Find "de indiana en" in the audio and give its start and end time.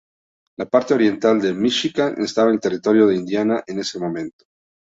3.05-3.77